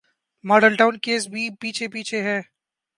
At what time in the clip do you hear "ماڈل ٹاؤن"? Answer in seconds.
0.43-0.97